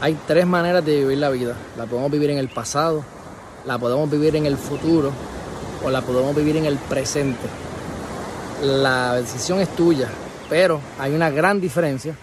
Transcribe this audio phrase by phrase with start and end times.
[0.00, 1.56] Hay tres maneras de vivir la vida.
[1.76, 3.02] La podemos vivir en el pasado,
[3.64, 5.10] la podemos vivir en el futuro
[5.84, 7.48] o la podemos vivir en el presente.
[8.62, 10.08] La decisión es tuya,
[10.48, 12.14] pero hay una gran diferencia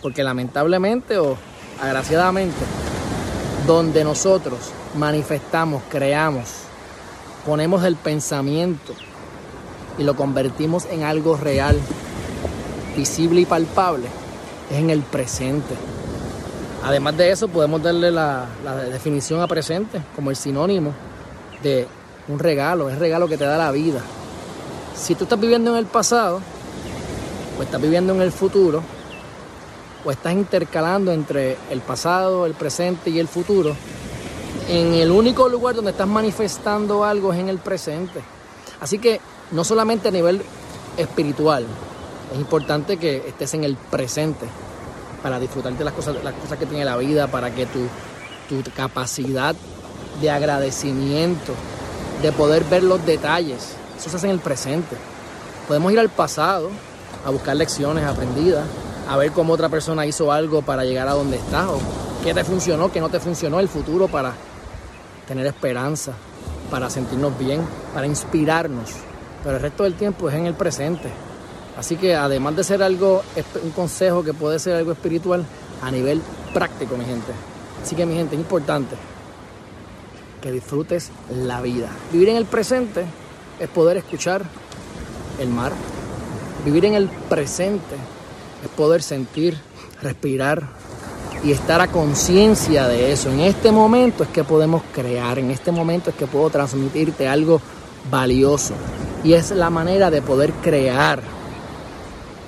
[0.00, 1.36] porque lamentablemente o
[1.82, 2.64] agraciadamente,
[3.66, 6.50] donde nosotros manifestamos, creamos,
[7.44, 8.94] ponemos el pensamiento
[9.98, 11.80] y lo convertimos en algo real,
[12.96, 14.06] visible y palpable,
[14.70, 15.74] es en el presente.
[16.82, 18.46] Además de eso, podemos darle la,
[18.90, 20.92] definición a presente como el sinónimo
[21.62, 21.86] de
[22.28, 24.00] un regalo, es regalo que te da la vida.
[24.94, 26.40] Si tú estás viviendo en el pasado,
[27.58, 28.82] o estás viviendo en el futuro,
[30.04, 33.74] o estás intercalando entre el pasado, el presente y el futuro,
[34.68, 38.20] en el único lugar donde estás manifestando algo es en el presente.
[38.80, 39.20] Así que
[39.52, 40.42] no solamente a nivel
[40.96, 41.66] espiritual,
[42.32, 44.46] es importante que estés en el presente
[45.22, 47.80] para disfrutar de las cosas, las cosas que tiene la vida, para que tu,
[48.48, 49.54] tu capacidad
[50.20, 51.52] de agradecimiento,
[52.22, 54.96] de poder ver los detalles, eso se hace en el presente.
[55.66, 56.70] Podemos ir al pasado
[57.24, 58.64] a buscar lecciones aprendidas,
[59.08, 61.78] a ver cómo otra persona hizo algo para llegar a donde estás, o
[62.22, 64.34] qué te funcionó, qué no te funcionó, el futuro para
[65.26, 66.12] tener esperanza,
[66.70, 68.90] para sentirnos bien, para inspirarnos.
[69.42, 71.10] Pero el resto del tiempo es en el presente.
[71.76, 73.22] Así que además de ser algo,
[73.62, 75.44] un consejo que puede ser algo espiritual,
[75.82, 76.22] a nivel
[76.52, 77.32] práctico, mi gente.
[77.82, 78.96] Así que mi gente, es importante
[80.40, 81.88] que disfrutes la vida.
[82.12, 83.04] Vivir en el presente
[83.58, 84.42] es poder escuchar
[85.40, 85.72] el mar.
[86.64, 87.96] Vivir en el presente
[88.62, 89.58] es poder sentir,
[90.00, 90.68] respirar
[91.42, 93.30] y estar a conciencia de eso.
[93.30, 97.60] En este momento es que podemos crear, en este momento es que puedo transmitirte algo
[98.10, 98.74] valioso.
[99.22, 101.22] Y es la manera de poder crear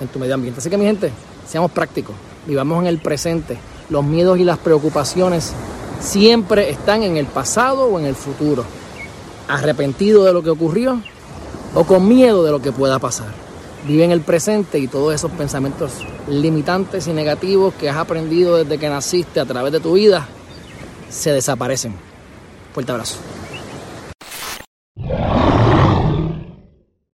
[0.01, 0.59] en tu medio ambiente.
[0.59, 1.11] Así que mi gente,
[1.47, 3.57] seamos prácticos, vivamos en el presente.
[3.89, 5.53] Los miedos y las preocupaciones
[5.99, 8.63] siempre están en el pasado o en el futuro.
[9.47, 11.01] Arrepentido de lo que ocurrió
[11.73, 13.27] o con miedo de lo que pueda pasar.
[13.87, 15.93] Vive en el presente y todos esos pensamientos
[16.27, 20.27] limitantes y negativos que has aprendido desde que naciste a través de tu vida
[21.09, 21.93] se desaparecen.
[22.73, 23.17] Fuerte abrazo.